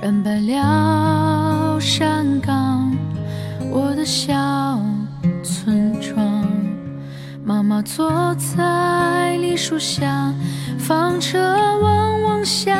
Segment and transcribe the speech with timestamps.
[0.00, 2.90] 染白了山岗，
[3.70, 4.80] 我的小
[5.42, 6.42] 村庄。
[7.44, 10.32] 妈妈坐在梨树下，
[10.78, 11.38] 纺车
[11.80, 12.74] 嗡嗡响。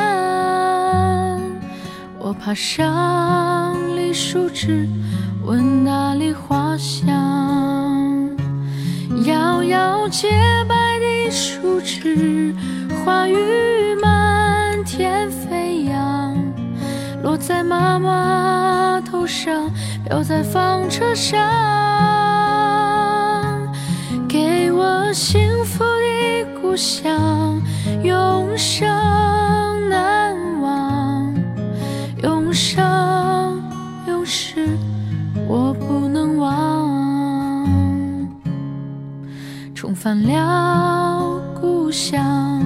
[2.19, 4.89] 我爬上梨树枝，
[5.45, 8.31] 闻那梨花香。
[9.27, 10.31] 摇摇洁
[10.67, 12.55] 白的树枝，
[13.05, 13.37] 花雨
[14.01, 15.40] 满天飞，
[17.71, 19.71] 妈妈头上，
[20.05, 21.39] 飘在纺车上，
[24.29, 27.63] 给我幸福的故乡，
[28.03, 28.89] 永生
[29.89, 31.33] 难忘，
[32.25, 33.63] 永生
[34.09, 34.69] 永世，
[35.47, 36.91] 我不能忘。
[39.77, 42.65] 重返了故乡，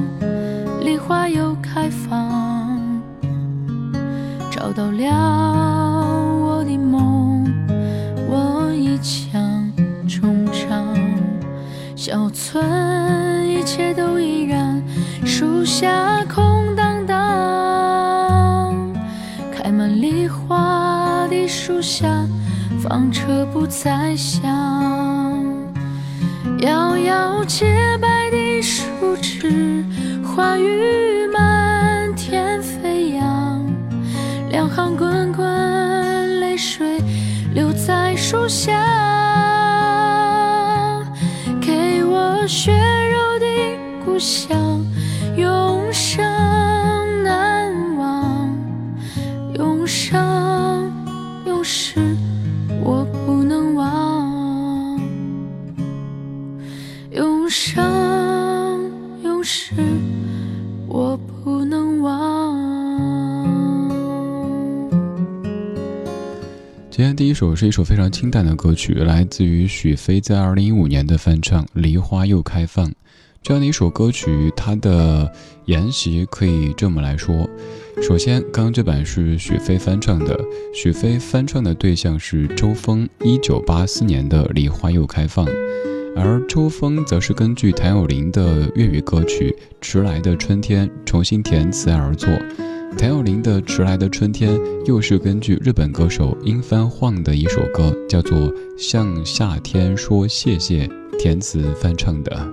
[0.80, 2.53] 梨花又开放，
[4.65, 5.07] 找到了
[6.41, 7.45] 我的梦，
[8.27, 9.70] 我一腔
[10.09, 10.87] 衷肠。
[11.95, 14.83] 小村一切都依然，
[15.23, 18.75] 树下空荡荡，
[19.53, 22.27] 开满梨花的树下，
[22.81, 24.42] 纺车不再响。
[26.61, 28.83] 摇摇洁白的树
[29.20, 29.85] 枝，
[30.25, 31.14] 花雨
[34.55, 37.00] 两行滚滚泪水
[37.52, 38.70] 流在树下，
[41.61, 43.46] 给我血肉的
[44.05, 44.80] 故乡，
[45.36, 46.23] 永生
[47.24, 48.56] 难忘，
[49.55, 50.89] 永生
[51.46, 52.17] 永世，
[52.80, 55.00] 我不能忘。
[57.11, 58.89] 永生
[59.24, 59.74] 永世，
[67.05, 72.89] 今天第一首是一首非常清淡的歌曲，来自于许飞在二零一五年的翻唱《梨花又开放》。
[73.42, 75.31] 这样的一首歌曲，它的
[75.67, 77.47] 沿袭可以这么来说：
[78.01, 80.35] 首先，刚刚这版是许飞翻唱的，
[80.75, 85.45] 许飞翻唱的对象是周峰一九八四年的《梨花又开放》。
[86.17, 92.31] 而周峰则是根据谭咏麟的粤语歌曲《迟来的春天》重新填词而作，
[92.96, 94.56] 谭咏麟的《迟来的春天》
[94.86, 98.38] 又是根据日本歌手樱番晃的一首歌，叫做
[98.78, 100.86] 《向夏天说谢谢》
[101.18, 102.48] 填词翻唱的。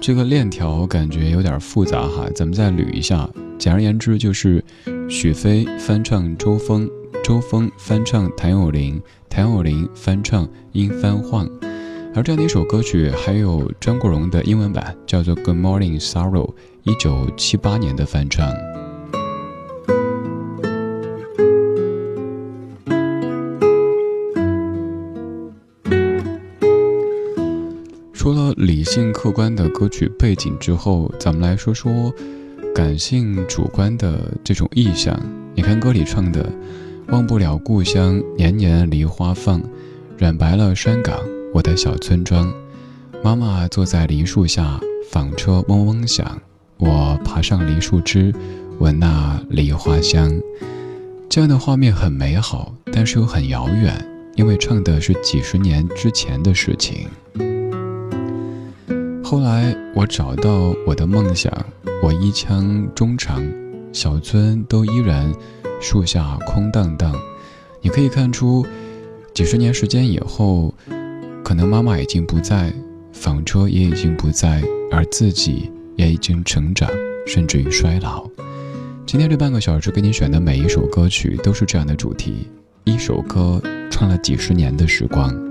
[0.00, 3.28] 这个链条感觉有点复杂哈，咱们再捋一下。
[3.58, 4.62] 简而言之，就是
[5.08, 6.88] 许飞翻唱周峰，
[7.24, 9.00] 周峰翻唱谭咏麟，
[9.30, 11.48] 谭咏麟翻唱樱番晃。
[12.14, 16.48] 而这样的一首歌曲，还有张国荣的英文版，叫做《Good Morning Sorrow》，
[16.82, 18.50] 一九七八年的翻唱。
[28.96, 32.10] 性客观的歌曲背景之后，咱们来说说
[32.74, 35.14] 感性主观的这种意象。
[35.54, 36.50] 你看歌里唱的
[37.12, 39.60] ：“忘不了故乡，年年梨花放，
[40.16, 41.20] 染白了山岗。”
[41.52, 42.50] 我的小村庄，
[43.22, 44.80] 妈妈坐在梨树下，
[45.10, 46.40] 纺车嗡嗡响。
[46.78, 48.34] 我爬上梨树枝，
[48.78, 50.40] 闻那梨花香。
[51.28, 53.92] 这样的画面很美好，但是又很遥远，
[54.36, 57.06] 因为唱的是几十年之前的事情。
[59.28, 61.52] 后来我找到我的梦想，
[62.00, 63.44] 我一腔衷肠，
[63.92, 65.34] 小村都依然，
[65.80, 67.12] 树下空荡荡。
[67.80, 68.64] 你可以看出，
[69.34, 70.72] 几十年时间以后。
[71.42, 72.72] 可能妈妈已经不在，
[73.12, 74.62] 纺车也已经不在，
[74.92, 76.88] 而自己也已经成长，
[77.26, 78.30] 甚至于衰老。
[79.06, 82.48] 今天这半个小时给你选的每一首歌曲都是这样的主题，
[82.84, 83.60] 一首歌
[83.90, 85.45] 唱了几十年的时光。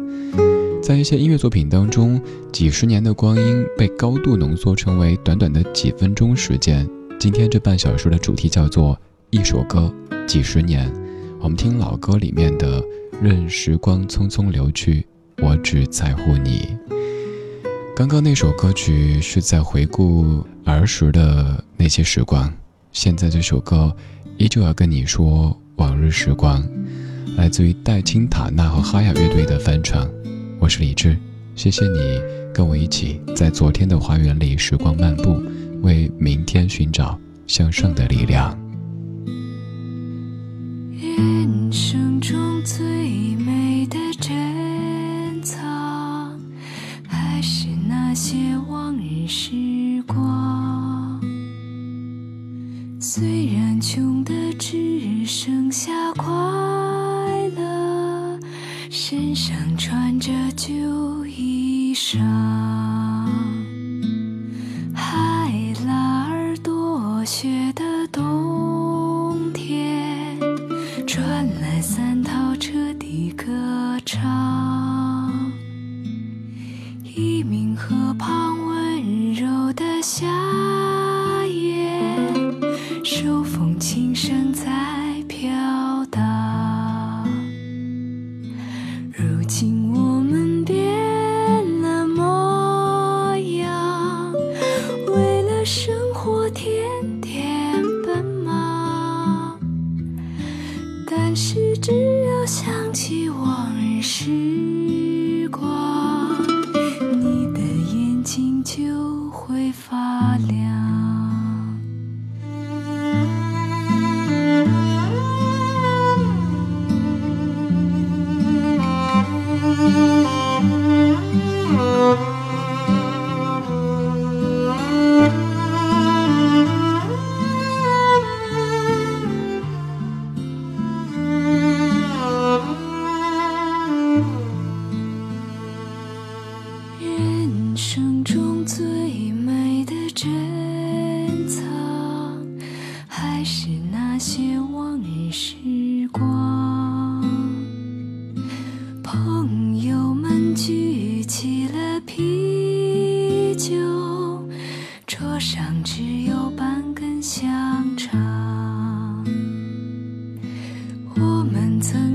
[0.85, 2.21] 在一些音乐作品当中，
[2.51, 6.87] 几十年的光阴被高度浓缩成为短短的几分钟时间。
[7.17, 8.95] 今天这半小时的主题叫做
[9.31, 9.91] 一首歌
[10.27, 10.93] 几十年。
[11.39, 12.79] 我们听老歌里面的
[13.19, 15.03] 《任时光匆匆流去》。
[15.43, 16.77] 我只在乎你。
[17.95, 22.53] 刚刚那首歌曲是在回顾儿时的那些时光，
[22.91, 23.91] 现在这首歌
[24.37, 26.63] 依旧要跟你说往日时光，
[27.37, 30.07] 来自于戴青塔纳和哈雅乐队的翻唱。
[30.65, 31.15] 我是李志，
[31.53, 32.19] 谢谢你
[32.51, 35.39] 跟我一起在昨天的花园里时光漫步，
[35.83, 38.57] 为明天寻找向上的力量。
[62.25, 62.84] 啊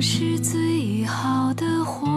[0.00, 2.09] 是最好的伙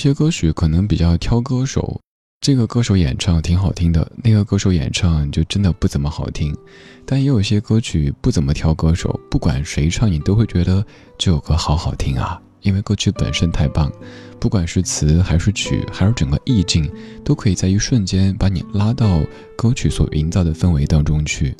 [0.00, 2.00] 些歌曲可能比较挑歌手，
[2.40, 6.56] 这个歌手演唱挺好听的，那个歌手演唱就真的不怎么好听。
[7.04, 10.82] 但也有一些歌曲不怎么挑歌手，不管谁唱，你都会觉得
[11.18, 13.92] 这首歌好好听啊，因为歌曲本身太棒，
[14.38, 16.90] 不管是词还是曲，还是整个意境，
[17.22, 19.20] 都可以在一瞬间把你拉到
[19.54, 21.54] 歌曲所营造的氛围当中去。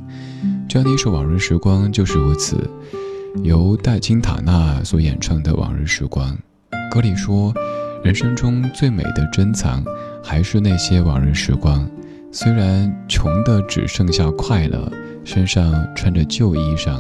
[0.66, 2.56] 这样的一首《往日时光》就是如此，
[3.42, 6.34] 由戴青塔纳所演唱的《往日时光》，
[6.90, 7.52] 歌里说。
[8.02, 9.84] 人生中最美的珍藏，
[10.24, 11.86] 还是那些往日时光。
[12.32, 14.90] 虽然穷的只剩下快乐，
[15.22, 16.98] 身上穿着旧衣裳。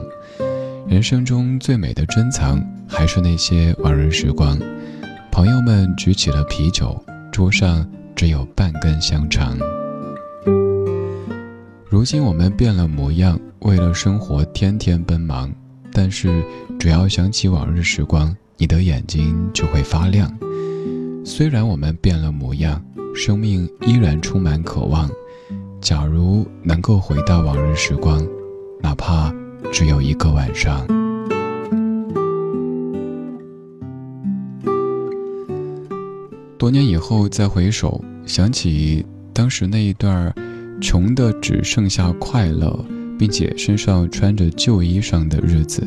[0.86, 4.58] 人生中最美的珍藏，还是那些往日时光。
[5.32, 7.02] 朋友们举起了啤酒，
[7.32, 9.56] 桌上只有半根香肠。
[11.88, 15.50] 如今我们变了模样，为了生活天天奔忙。
[15.92, 16.42] 但是，
[16.78, 20.30] 只要想起往日时光，你的眼睛就会发亮。
[21.24, 22.82] 虽然我们变了模样，
[23.14, 25.08] 生命依然充满渴望。
[25.80, 28.26] 假如能够回到往日时光，
[28.80, 29.34] 哪怕
[29.72, 30.86] 只有一个晚上。
[36.58, 40.34] 多年以后再回首，想起当时那一段
[40.80, 42.84] 穷的只剩下快乐。
[43.20, 45.86] 并且身上穿着旧衣裳的日子，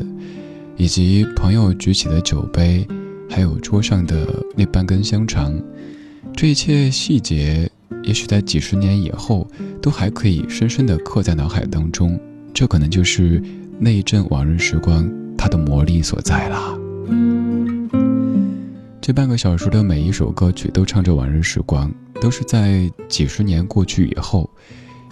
[0.77, 2.87] 以及朋友举起的酒杯，
[3.33, 5.59] 还有桌上的那半根香肠，
[6.35, 7.67] 这一切细节，
[8.03, 9.47] 也许在几十年以后，
[9.81, 12.19] 都还可以深深地刻在脑海当中。
[12.53, 13.41] 这可能就是
[13.79, 16.77] 那一阵往日时光它的魔力所在啦。
[19.01, 24.47] 这半个小时的每一首歌曲都唱着往日时光，都是在几十年过去以后。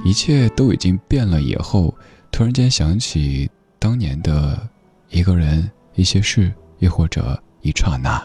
[0.05, 1.95] 一切都已经变了以后，
[2.31, 3.49] 突然间想起
[3.79, 4.69] 当年的
[5.09, 8.21] 一个人、一些事，又或者一刹那。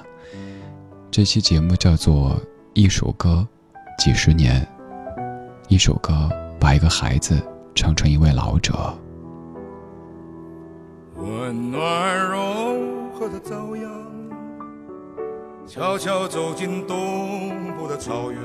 [1.10, 2.30] 这期节目叫做
[2.74, 3.46] 《一首歌，
[3.98, 4.60] 几十年》。
[5.68, 6.28] 一首歌
[6.60, 7.40] 把一个孩子
[7.74, 8.94] 唱成一位老者。
[11.16, 12.78] 温暖柔
[13.12, 13.90] 和的朝阳，
[15.66, 18.40] 悄悄走进东部的草原。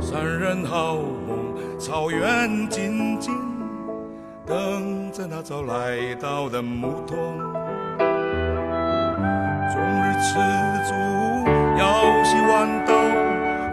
[0.00, 3.34] 山人好梦，草原静静
[4.46, 7.57] 等着那早来到的牧童。
[10.28, 10.34] 吃
[10.84, 10.92] 足，
[11.78, 12.92] 腰膝豌豆，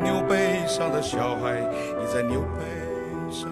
[0.02, 2.64] 牛背上的小孩倚在牛背
[3.30, 3.50] 上。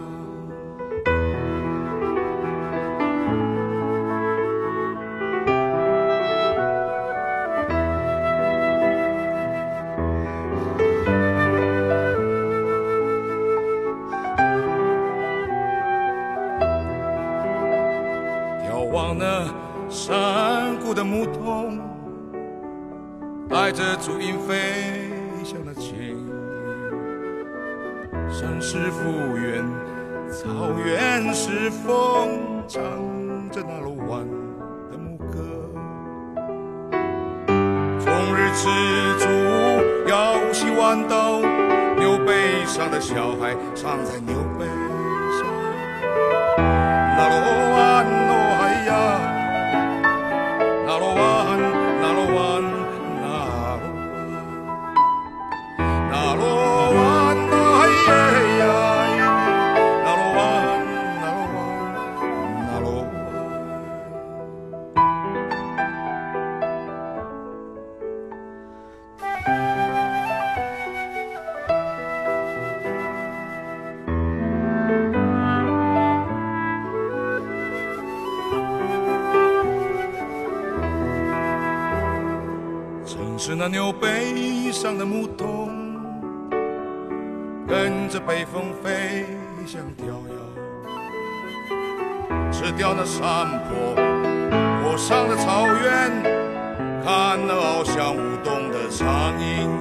[18.66, 19.44] 眺望那
[19.90, 21.82] 山谷的牧童。
[23.50, 24.56] 带着足音飞
[25.44, 26.18] 翔的琴，
[28.30, 29.64] 山是复原，
[30.32, 32.82] 草原是风，唱
[33.52, 34.26] 着那鲁湾
[34.92, 35.40] 的牧歌。
[38.00, 38.68] 终日吃
[39.20, 39.30] 足，
[40.10, 41.42] 腰系豌豆，
[41.98, 44.66] 牛背上的小孩藏在牛背
[83.66, 85.70] 那牛背上的牧童，
[87.66, 89.26] 跟着北风飞
[89.66, 90.36] 向迢遥，
[92.52, 93.96] 吃掉那山坡，
[94.82, 96.12] 坡上的草原，
[97.06, 99.72] 看那翱翔舞动的苍鹰。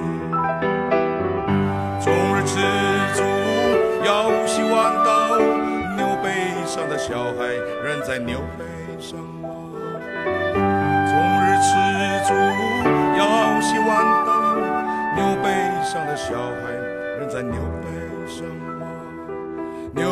[1.99, 2.61] 终日吃
[3.13, 3.21] 足，
[4.05, 5.39] 腰系豌豆，
[5.97, 6.31] 牛背
[6.65, 8.63] 上的小孩仍在牛背
[8.97, 9.19] 上
[16.25, 16.71] 小孩
[17.19, 17.51] 仍在牛
[17.81, 17.89] 背
[18.31, 18.47] 上
[18.79, 18.87] 吗？
[19.93, 20.09] 牛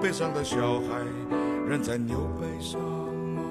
[0.00, 0.88] 背上的小孩
[1.68, 3.42] 仍在牛背上吗？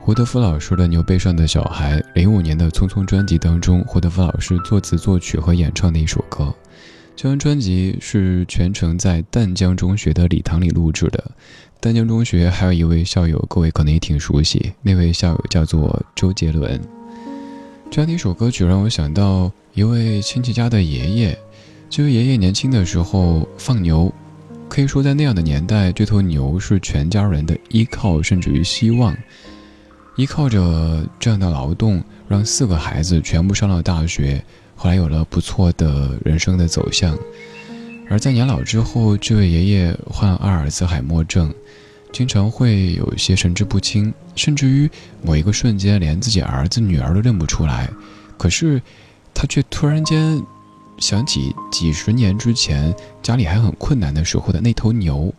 [0.00, 6.52] 胡德夫老师的《牛背上的小孩》，零五年的《匆匆》专辑当中，胡德夫老师作词作曲和演唱的一首歌。
[7.14, 11.30] 这张专辑是全程在淡江中学的礼堂里录制的。
[11.78, 16.80] 丹江中学还有一位校友，各位可能也挺熟悉，那位校友叫做周杰伦。
[17.90, 21.38] 这样的一首歌曲让我想到一位亲戚家的爷爷，
[21.88, 24.12] 这位爷爷年轻的时候放牛，
[24.68, 29.16] 可以说在那样的年代，这头牛是全家人的依靠，甚至于希望。
[30.16, 37.16] 依靠着这样的劳动，让四个孩子全部上了大学，后来有了不错的人生的走向。
[38.08, 41.52] 而在年老之后，这位爷爷患阿尔茨海默症。
[42.16, 44.90] 经常会有一些神志不清，甚至于
[45.22, 47.90] 某一个瞬间连自己儿子女儿都认不出来。
[48.38, 48.80] 可是，
[49.34, 50.42] 他却突然间
[50.96, 55.30] 想起几十年之前家里还很困难的时候的那头牛。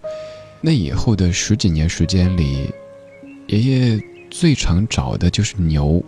[0.61, 2.69] 那以后的十几年时间里，
[3.47, 5.99] 爷爷最常找的就是牛。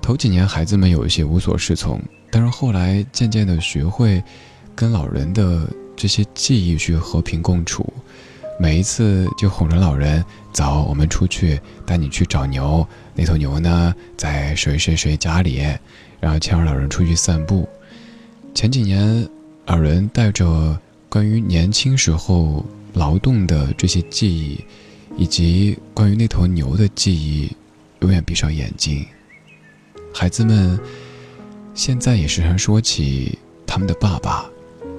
[0.00, 4.22] 头几年孩子们有一些无所适从，但是后来渐渐的学会
[4.76, 7.92] 跟老人的这些记忆去和平共处。
[8.60, 15.62] 每一次就哄着老人走，我们出去带你去找牛，那头牛呢在谁谁谁家里，
[16.18, 17.68] 然后牵着老人出去散步。
[18.54, 19.28] 前几年，
[19.66, 20.76] 老人带着
[21.08, 24.64] 关于年轻时候劳动的这些记忆，
[25.16, 27.52] 以及关于那头牛的记忆，
[28.00, 29.06] 永远闭上眼睛。
[30.12, 30.76] 孩子们
[31.74, 34.44] 现在也时常说起他们的爸爸，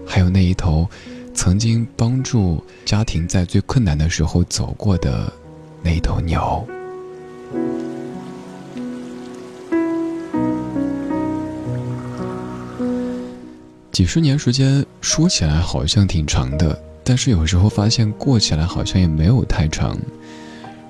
[0.08, 0.90] 还有那一头。
[1.42, 5.32] 曾经帮助家庭在最困难的时候走过的
[5.82, 6.68] 那头牛。
[13.90, 19.98] 几十年时间说起来好像挺长的，但是有时候发现过起来好像也没有太长。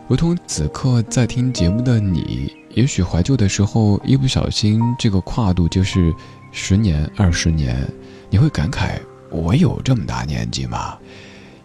[0.07, 6.11] 如同此刻在听节目的你，也许怀旧的时候一不小心，这个跨度就是
[6.51, 7.87] 十年、二十年，
[8.31, 8.99] 你会感慨。
[9.29, 10.97] 我有这么大年纪吗？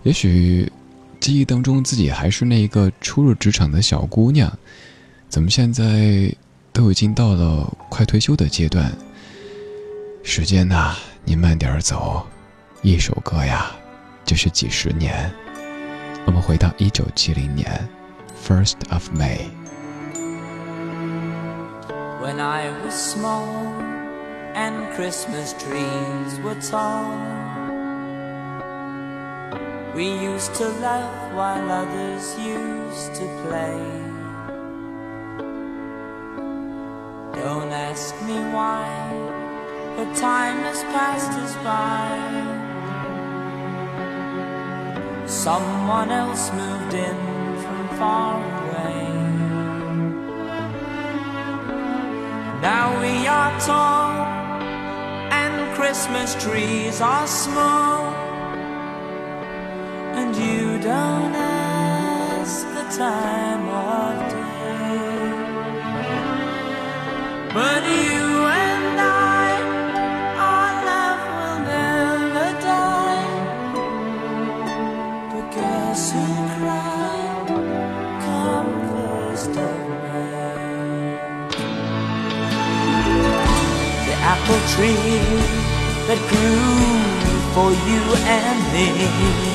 [0.02, 0.70] 也许
[1.18, 4.52] 记忆当中自己还是那一个初入职场的小姑娘，
[5.28, 6.30] 怎么现在
[6.72, 8.92] 都已经到了快退休的阶段？
[10.22, 10.94] 时间呐，
[11.24, 12.26] 你慢点走，
[12.82, 13.70] 一首歌呀，
[14.24, 15.32] 就是几十年。
[16.26, 17.88] 我们回到一九七零年
[18.46, 19.40] ，First of May。
[22.22, 23.44] When I was small
[24.54, 27.53] and Christmas trees were tall.
[29.94, 33.78] We used to laugh while others used to play.
[37.40, 38.90] Don't ask me why,
[39.96, 42.10] but time has passed us by.
[45.28, 47.16] Someone else moved in
[47.62, 49.06] from far away.
[52.60, 54.26] Now we are tall,
[55.30, 58.13] and Christmas trees are small
[60.16, 64.94] and you don't ask the time of day.
[67.52, 68.26] But you
[68.66, 69.46] and I,
[70.48, 73.32] our love will never die.
[75.30, 77.48] But guess who cried?
[78.26, 81.18] Come first of May.
[84.06, 85.18] The apple tree
[86.08, 87.14] that grew
[87.54, 88.02] for you
[88.36, 89.53] and me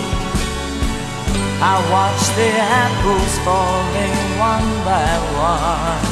[1.62, 6.04] I watch the apples falling one by one.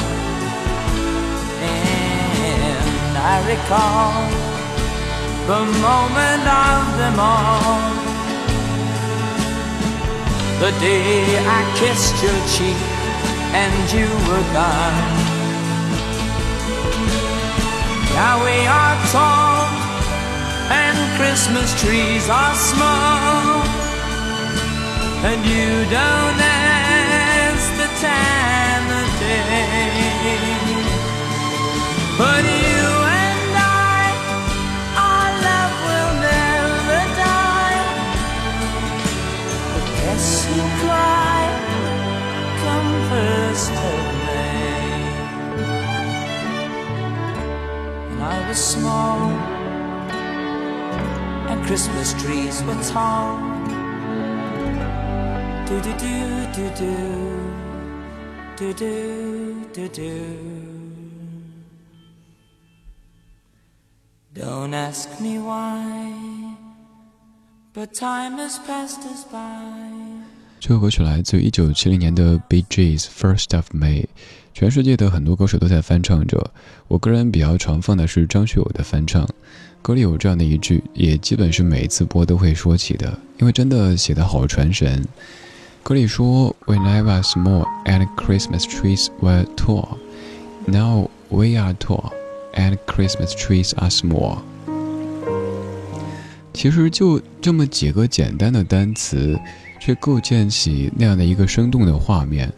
[1.64, 4.28] And I recall
[5.48, 7.80] the moment of them all.
[10.60, 12.76] The day I kissed your cheek
[13.56, 15.08] and you were gone.
[18.12, 19.64] Now we are tall
[20.68, 23.57] and Christmas trees are small
[25.24, 29.98] and you don't ask the time of day.
[32.16, 32.84] But you
[33.22, 34.14] and I,
[35.06, 37.82] our love will never die.
[39.72, 41.56] But guess who cried
[42.62, 45.02] come first of May?
[48.08, 49.18] When I was small
[51.50, 53.57] and Christmas trees were tall
[55.68, 55.80] 这首
[70.80, 74.06] 歌曲来自一九七零年的 B.G.'s First of May，
[74.54, 76.50] 全世界的很多歌手都在翻唱着。
[76.86, 79.28] 我个人比较常放的是张学友的翻唱。
[79.82, 85.06] 歌里有这样的一句，也基本是每一次播都会说起的，因为真的写得好传神。
[85.88, 89.96] 歌里说：“When I was small and Christmas trees were tall,
[90.66, 92.12] now we are tall
[92.52, 94.40] and Christmas trees are small。”
[96.52, 99.40] 其实就这么几个简单的单词，
[99.80, 102.52] 却构建起那样的一个生动的画面。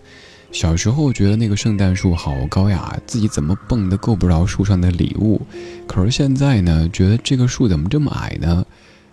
[0.50, 5.40] 小时候觉得那个圣诞树好高呀，自己怎么蹦都够不着树上的礼物。
[5.86, 8.66] 可是现在呢，觉得这个树怎么这么矮呢？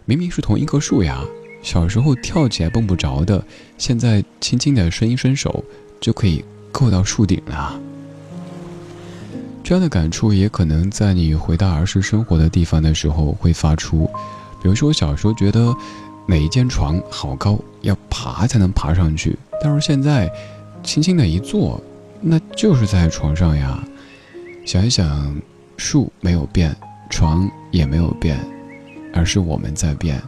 [0.06, 1.23] 明明是同一棵树呀。
[1.62, 3.43] 小时候跳起来蹦不着的，
[3.78, 5.63] 现在轻轻的伸一伸手，
[6.00, 7.80] 就可以够到树顶了。
[9.63, 14.10] 这样的感触也可能在你回到儿时生活的地方的时候会发出。
[14.63, 15.76] 比如说，小时候觉得
[16.26, 20.32] 哪一间床好高，要爬才能爬上去，但是现在
[20.84, 21.82] 轻轻的一坐，
[22.22, 23.84] 那就是在床上呀。
[24.65, 25.36] 想一想，
[25.76, 26.76] 树没有变，
[27.10, 28.39] 床也没有变，
[29.13, 30.22] 而是我们在变。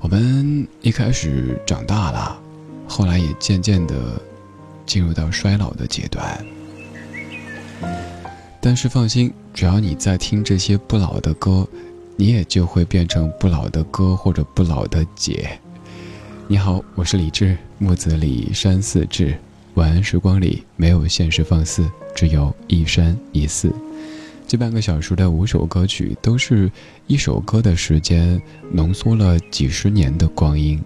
[0.00, 2.40] 我们一开始长大了，
[2.88, 4.20] 后来也渐渐的
[4.86, 6.42] 进入到衰老的阶段。
[8.62, 11.68] 但是放心，只要你在听这些不老的歌，
[12.16, 15.58] 你也就会变成不老的歌或者不老的姐。
[16.48, 19.36] 你好，我是李志，木子李山寺志。
[19.74, 23.70] 晚安时光里没有现实放肆，只有一山一寺。
[24.50, 26.68] 这半个小时的五首歌曲，都是
[27.06, 30.82] 一首歌的时间浓缩了几十年的光阴。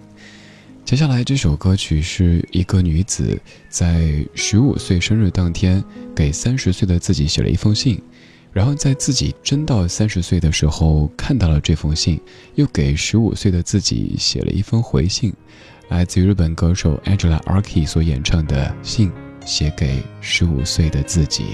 [0.83, 5.83] 接下来这首歌曲是一个女子在十五岁生日当天
[6.15, 7.99] 给三十岁的自己写了一封信，
[8.53, 12.21] 然后在自己真到三十岁的时候看到了这封信，
[12.53, 15.33] 又给十五岁的自己写了一封回信，
[15.89, 19.11] 来自于日本歌手 Angela Arki 所演唱的信，
[19.43, 21.45] 写给十五岁的自己。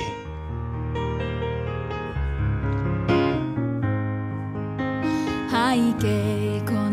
[5.72, 6.91] Anh.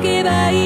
[0.00, 0.65] けばいい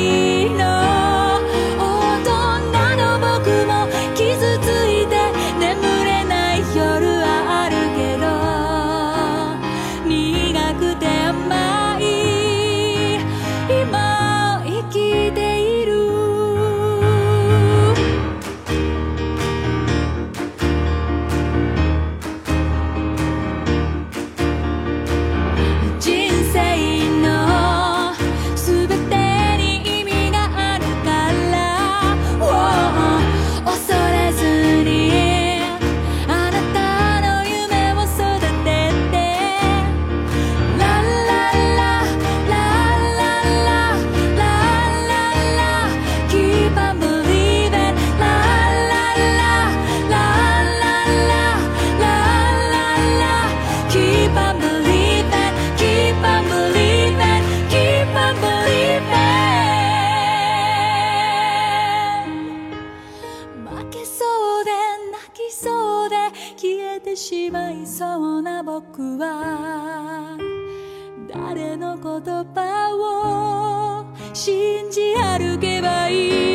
[74.41, 76.50] 信じ歩けばいい。